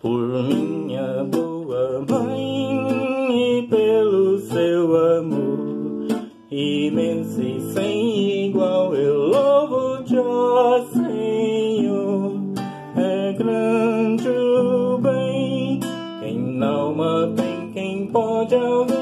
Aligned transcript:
Por 0.00 0.42
minha 0.44 1.24
boa 1.24 2.04
mãe 2.08 3.58
e 3.58 3.62
pelo 3.68 4.38
seu 4.38 5.18
amor 5.18 5.58
imenso 6.50 7.42
e 7.42 7.72
sem 7.72 8.46
igual, 8.48 8.94
eu 8.94 9.28
louvo-te, 9.28 10.16
ó 10.18 10.84
Senhor. 10.92 12.32
É 12.96 13.32
grande 13.32 14.28
o 14.28 14.98
bem, 14.98 15.80
quem 16.20 16.38
não 16.38 16.94
mantém, 16.94 17.70
quem 17.72 18.06
pode 18.06 18.54
alguém. 18.54 18.97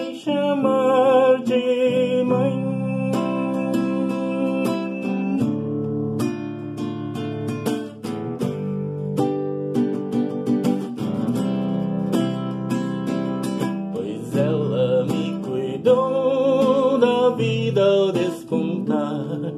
ao 17.79 18.13
descontar 18.13 19.53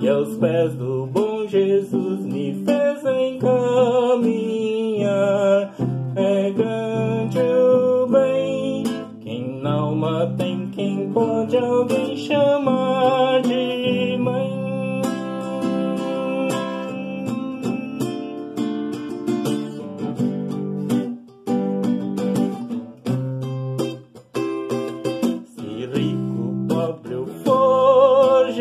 e 0.00 0.08
aos 0.08 0.36
pés 0.36 0.74
do 0.74 1.06
bom 1.06 1.46
Jesus 1.46 2.20
me 2.20 2.64
fez 2.64 3.04
encaminhar. 3.36 4.24
É 6.16 6.50
grande 6.50 7.38
o 7.38 8.06
bem, 8.06 8.84
quem 9.20 9.60
na 9.60 9.74
alma 9.74 10.32
tem, 10.36 10.68
quem 10.70 11.10
pode 11.12 11.56
alguém 11.56 12.16
chamar. 12.16 13.23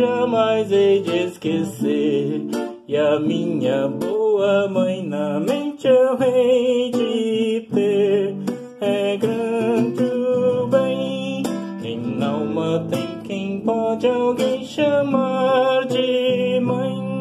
jamais 0.03 0.71
hei 0.71 1.01
de 1.01 1.17
esquecer. 1.27 2.41
E 2.87 2.97
a 2.97 3.19
minha 3.19 3.87
boa 3.87 4.67
mãe 4.67 5.01
na 5.01 5.39
mente 5.39 5.87
eu 5.87 6.17
hei 6.21 6.91
de 6.91 7.67
ter. 7.73 8.35
É 8.81 9.17
grande 9.17 10.03
o 10.03 10.67
bem, 10.67 11.43
quem 11.81 12.23
alma 12.23 12.85
tem 12.89 13.21
quem 13.23 13.61
pode 13.61 14.07
alguém 14.07 14.65
chamar 14.65 15.85
de 15.87 16.59
mãe. 16.59 17.13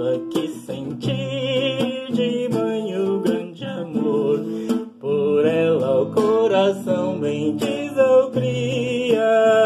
É 0.00 0.18
que 0.30 0.48
senti 0.48 1.17
teu. 7.98 9.57